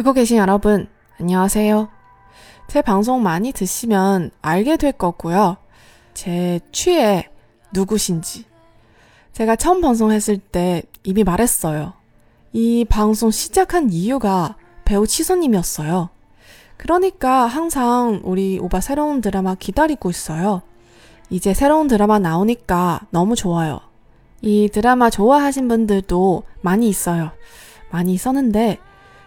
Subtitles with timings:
[0.00, 0.88] 듣고 계신 여러분,
[1.20, 1.90] 안녕하세요.
[2.68, 5.58] 제 방송 많이 드시면 알게 될 거고요.
[6.14, 7.28] 제 취에
[7.74, 8.46] 누구신지.
[9.34, 11.92] 제가 처음 방송했을 때 이미 말했어요.
[12.54, 14.56] 이 방송 시작한 이유가
[14.86, 16.08] 배우 치소님이었어요.
[16.78, 20.62] 그러니까 항상 우리 오빠 새로운 드라마 기다리고 있어요.
[21.28, 23.80] 이제 새로운 드라마 나오니까 너무 좋아요.
[24.40, 27.32] 이 드라마 좋아하신 분들도 많이 있어요.
[27.90, 28.78] 많이 있었는데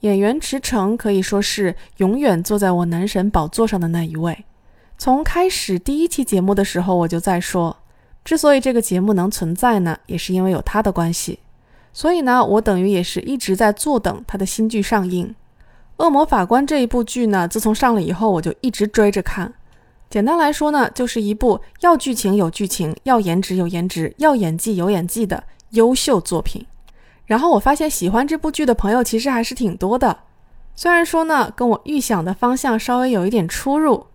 [0.00, 4.44] 演员池诚可以说是永远坐在我男神宝座上的那一位。
[4.96, 7.76] 从开始第一期节目的时候，我就在说，
[8.24, 11.40] 之所以这个节目能存在呢，也是因为有他的关系。
[11.92, 15.34] 所以呢，我等于也是一直在坐等他的新剧上映。
[16.04, 19.52] 《恶魔法官》这一部剧呢，自从上了以后，我就一直追着看。
[20.08, 26.64] 简单来说呢，就是一部要剧情有剧情，要颜值有颜值，要演技有演技的优秀作品。
[27.30, 30.24] 然后我发现喜欢这部剧的朋友其实还是挺多的，
[30.74, 34.06] 虽然说呢，跟我预想的方向稍微有一点出入，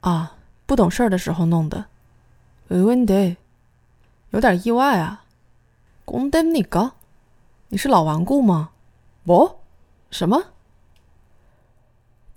[0.00, 0.36] 啊，
[0.66, 1.86] 不懂事儿的时候弄的。
[2.68, 3.36] 의외인 데，
[4.30, 5.24] 有点意外啊。
[6.04, 6.92] 꼰대입니 까？
[7.68, 8.70] 你是老顽固吗？
[9.26, 9.56] 뭐
[10.10, 10.44] 什么？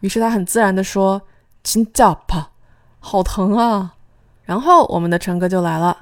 [0.00, 2.50] 于是他很自然的说：“진짜 파，
[3.00, 3.94] 好疼啊！”
[4.44, 5.98] 然后我们的陈哥就来了：“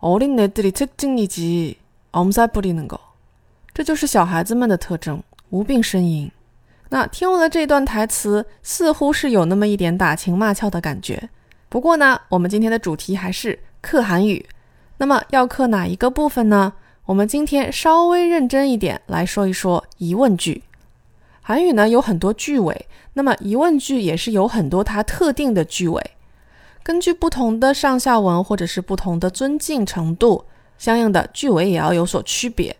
[0.00, 2.98] 어린애들이특징이지엄살부리는 거。
[3.74, 6.30] 这就是小孩子们的特征，无病呻吟。
[6.88, 11.28] 那听完了这段台词，似乎是有那么一点打情骂俏的感觉。
[11.68, 14.46] 不过呢，我们今天的主题还是课韩语。
[14.98, 16.72] 那么要课哪一个部分呢？
[17.04, 20.62] 我们今天稍微认真一点来说一说疑问句。
[21.42, 26.12] 韩语呢有很多句尾，那么疑问句也是有很多它特定的句尾。
[26.82, 30.44] 根据不同的上下文或者是不同的尊敬程度，
[30.78, 32.76] 相应的句尾也要有所区别。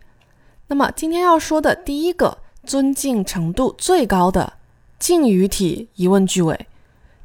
[0.67, 4.53] 那么今天要说的第一个尊敬程度最高的，
[4.99, 6.67] 敬语体疑问句尾，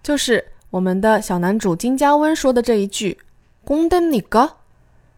[0.03, 3.19] 就是我们的小男主金嘉温说的这一句“
[3.65, 4.51] 공대니 까”，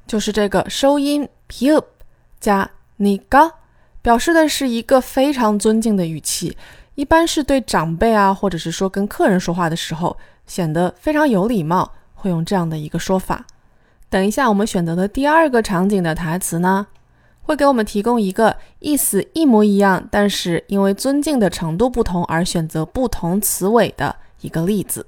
[0.07, 1.69] 就是这个收音 p
[2.41, 3.53] 加你까”，
[4.03, 6.57] 表示的是一个非常尊敬的语气，
[6.95, 10.17] 一般是对长辈啊，或者是说跟客人说话的时候，
[10.49, 13.45] 显得非常有礼貌，会用这样的一个说法。
[14.09, 16.87] 等一下，我们选择的第二个场景的台词呢？
[17.43, 25.07] 会给我们提供一个意思一模一样，但是因为尊敬的程度不同而选择不同词尾的一个例子。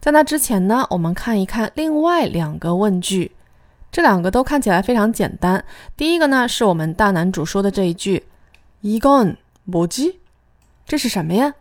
[0.00, 3.32] 在那之前呢，我们看一看另外两个问句，
[3.92, 5.62] 这两个都看起来非常简单。
[5.96, 8.24] 第一个呢，是我们大男主说的这一句
[8.82, 10.16] 이건뭐지
[10.86, 11.52] 这是什么呀？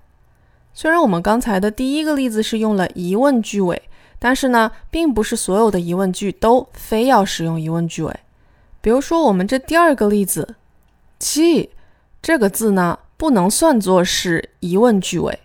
[0.73, 3.83] 虽然我们刚才的第一个例子是用了疑问句尾，
[4.19, 8.15] 但是呢，并不是所有的疑问句都非要使用疑问句尾。
[8.81, 10.57] 比如说，我们这第二个例子
[11.21, 11.69] “지”
[12.23, 15.39] 这个字呢，不能算作是疑问句尾，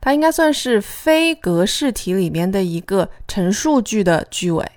[0.00, 4.70] 它应该算是非格式题里面的一个陈述句的句尾。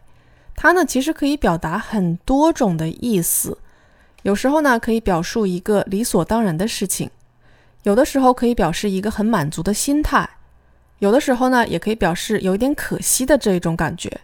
[0.55, 3.57] 它呢，其实可以表达很多种的意思。
[4.23, 7.09] 有时候呢，可以表述一个理所当然的事情；
[7.83, 10.25] 有的时候可以表示一个很满足的心态；
[10.99, 14.21] 有的时候呢，也可以表示有一点可惜的这一种感觉。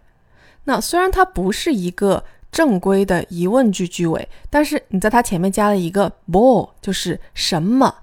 [0.65, 2.23] 那虽然它不是一个。
[2.51, 7.93] 正规的疑问句句尾，但是你在它前面加了一个 “bo”，就是什么，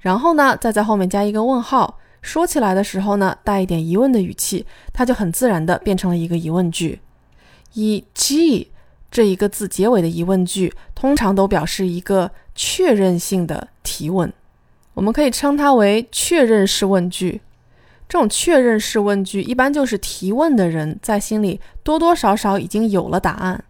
[0.00, 6.98] 然后呢，再在后面加一个问号，说起来的时候呢，带一点疑问的语气，它就很自然的变成了一个疑问句。
[7.74, 8.72] 以 “g”
[9.12, 14.32] 这一个字结尾的疑问句，通常都表示一个确认性的提问，
[14.94, 17.40] 我们可以称它为确认式问句。
[18.08, 23.64] 这种确认式问句，一般就是提问的人在心里多多少少已经有了答案。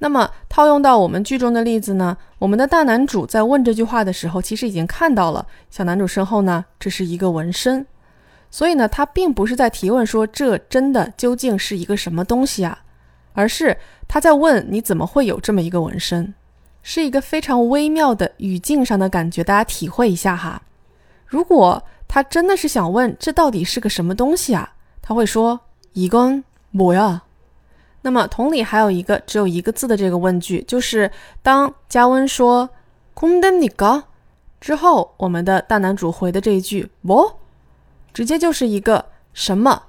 [0.00, 2.16] 那么套用到我们剧中的例子呢？
[2.38, 7.84] 我们的大男主在问这句话的时候，其实已经看到了小男主身后呢，这是一个纹身。
[8.50, 12.78] 所以呢，他并不是在提问说这真的究竟是一个什么东西啊，
[13.32, 13.76] 而是
[14.06, 16.34] 他在问你怎么会有这么一个纹身，
[16.87, 20.61] 是一个非常微妙的语境上的感觉，大家体会一下哈。
[21.25, 25.59] 如果他真的是想问这到底是个什么东西啊，他会说
[25.93, 26.43] 一根
[26.73, 27.21] 뭐야
[28.01, 31.09] 那么同理，还有一个只有一个字的这个问句，就是
[31.41, 32.69] 当加温说“
[33.13, 34.03] 空대你까”
[34.59, 37.35] 之后，我们的大男主回的这一句“뭐”，
[38.13, 39.83] 直接就是一个什么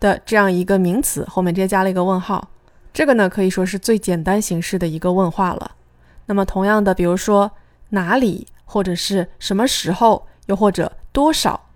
[0.00, 2.48] 的这样一个名词，后面直接加了一个问号。
[2.92, 5.72] 这个呢，可以说是最简单形式的一个问话了。
[6.26, 7.50] 那么同样的，比如说
[7.90, 11.68] 哪里，或者是什么时候，又或者多少，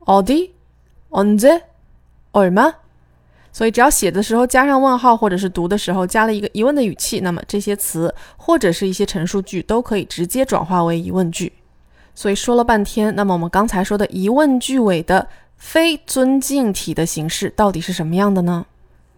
[0.00, 2.74] 어디언제얼마
[3.50, 11.52] 所以，只要写的时候加上问号，或者是读的时候加了一个疑问的语气，那么这些词或者是一些陈述句都可以直接转化为疑问句。
[12.14, 15.26] 所以说了半天，那么我们刚才说的疑问句尾的
[15.56, 18.66] 非尊敬体的形式到底是什么样的呢？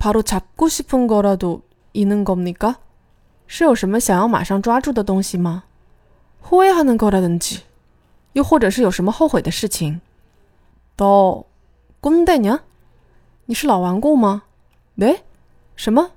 [0.00, 2.76] 바로 잡고 싶은 거라도 있는 겁니까?
[3.46, 5.64] 是有什么想要马上抓住的东西吗？
[6.42, 7.60] 후회하는 거라든지，
[8.32, 10.00] 又或者是有什么后悔的事情？
[10.96, 11.44] 너
[12.00, 12.60] 꼰대냐?
[13.46, 14.42] 你是老顽固吗?
[14.96, 15.22] 네?
[15.76, 16.10] 什么?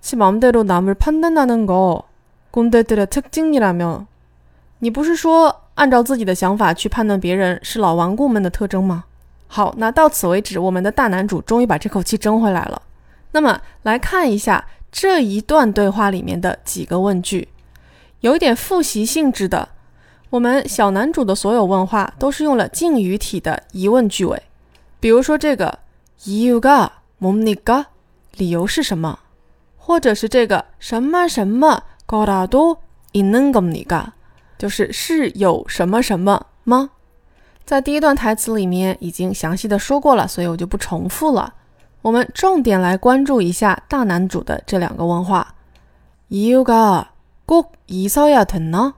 [0.00, 2.04] 지 마음대로 남을 판단하는 거
[2.50, 4.06] 꼰대들의 특징이라며.
[4.80, 9.04] 你不是说按照自己的想法去判断别人是老顽固们的特征吗？
[9.46, 12.82] 好，那到此为止，我们的大男主终于把这口气争回来了。
[13.32, 17.48] 那么来看一下这一段对话里面的几个问句。
[18.20, 18.36] 有
[20.38, 24.42] 们小男主的所有问话都是用了敬语体的疑问句尾，
[25.00, 25.78] 比如说这个
[26.24, 27.86] 이유가뭡니 까？
[28.32, 29.18] 理由是什么？
[29.76, 34.06] 或者是这个什么什么거라도있는겁니 까？
[34.58, 36.90] 就是是有什么什么吗？
[37.64, 41.54] 在第一段台词里面已经详细的说过了，所以我就不重复了。
[42.02, 45.54] 我们重点来关注一下大男主的这两个问话。
[46.30, 48.94] 이유가꼭있어야되 나？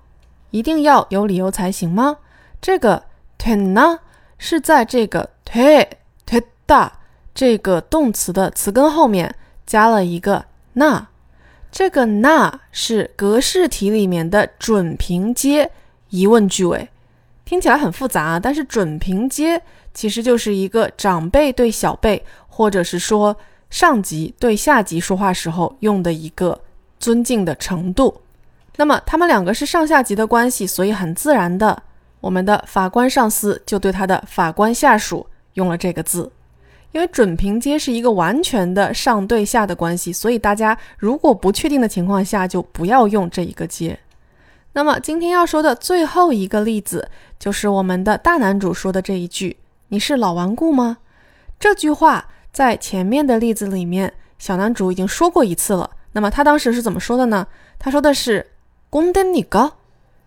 [0.51, 2.19] 一定要有理由才行吗？
[2.61, 3.05] 这个
[3.39, 4.01] 되나
[4.37, 6.91] 是在这个되되다
[7.33, 9.33] 这个动词的词根后面
[9.65, 11.07] 加了一个那。
[11.71, 15.71] 这个那是格式题里面的准评接
[16.09, 16.89] 疑问句尾。
[17.45, 19.63] 听起来很复杂，但是准评接
[19.95, 22.25] 其实就是一个长辈对小辈，
[22.56, 23.36] 或者是说
[23.70, 26.58] 上级对下级说话时候用的一个
[26.98, 28.22] 尊敬的程度。
[28.78, 31.84] 那么他们两个是上下级的关系，所以很自然的，
[32.22, 36.32] 我们的法官上司就对他的法官下属用了这个字。
[36.94, 44.00] 因为准评阶是一个完全的上对下的关系，所以大家如果不确定的情况下，就不要用这一个接。
[44.72, 49.58] 那么今天要说的最后一个例子，就是我们的大男主说的这一句
[49.90, 51.00] ：“你是老顽固吗？”
[51.60, 55.91] 这句话在前面的例子里面，小男主已经说过一次了。
[56.13, 57.47] 那么他当时是怎么说的呢？
[57.79, 58.47] 他说的是“
[58.91, 59.73] 꼰대你가”，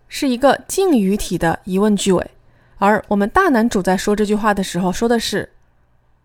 [0.08, 2.30] 是一个敬语体的疑问句尾。
[2.78, 5.50] 而我们大男主在说这句话的时候，说的是“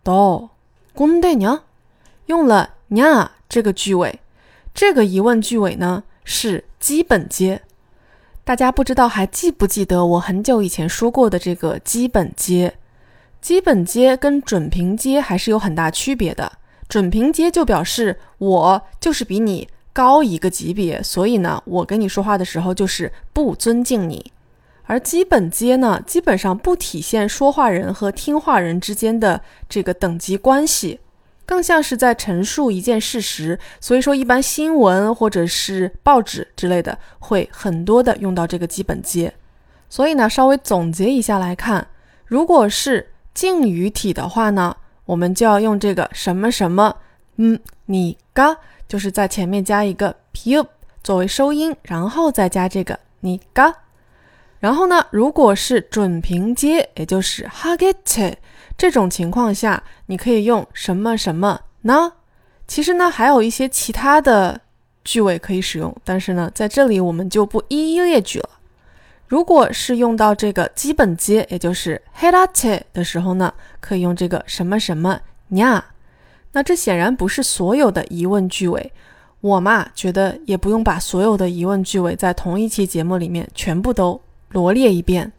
[0.03, 0.49] 너
[0.95, 1.61] 꼰대 냐”，
[2.27, 4.19] 用了“냐”这个句尾。
[4.73, 7.61] 这个疑问句尾呢是基本接。
[8.45, 12.73] 大家不知道还记不记得我很久以前说过的这个基本接？
[13.44, 16.50] 基本接跟准平接还是有很大区别的。
[16.88, 24.32] 准平接就表示我就是比你高一个级别，所以呢，我跟你说话的时候就是不尊敬你。
[24.84, 31.00] 而基本接呢，基本上不体现说话人和听话人之间的这个等级关系。
[31.44, 39.34] 更像是在陈述一件事实，所以说一般新闻或者是报纸之类的会很多的用到这个基本接。
[39.90, 41.86] 所以呢，稍微总结一下来看，
[42.24, 46.96] 如果是敬语体的话呢，我们就要用这个什么什么，
[47.36, 50.64] 嗯，你嘎，就是在前面加一个 pu
[51.02, 53.74] 作为收音，然后再加这个你嘎。
[54.60, 58.34] 然后呢，如果是准平接，也就是哈겠 지。
[58.78, 62.12] 这种情况下，你可以用什么什么呢？
[62.66, 64.58] 其实呢，还有一些其他的
[65.04, 68.48] 句尾可以使用，但是呢，在这里我们就不一一列举了。
[69.34, 75.86] 如果是用到这个基本接，也就是 hit at 的时候呢，可以用这个什么什么呀，
[76.52, 78.92] 那这显然不是所有的疑问句尾。
[79.40, 85.32] 我嘛，觉得也不用把所有的疑问句尾在同一期节目里面全部都罗列一遍，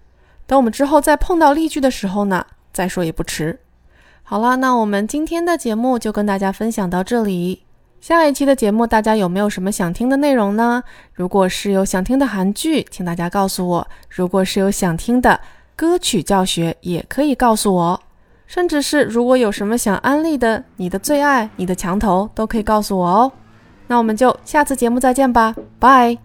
[0.46, 3.58] 等我们之后再碰到例句的时候呢，再说也不迟。
[4.24, 7.62] 好啦，那我们今天的节目就跟大家分享到这里。
[8.06, 10.84] 下一期的节目，大家有没有什么想听的内容呢？
[11.12, 15.40] 如果是有想听的韩剧，请大家告诉我；如果是有想听的
[15.76, 18.00] 歌曲教学，也可以告诉我。
[18.46, 23.32] 甚至是如果有什么想安利的，你的最爱、你的墙头，都可以告诉我哦。
[23.88, 26.25] 那我们就下次节目再见吧，拜。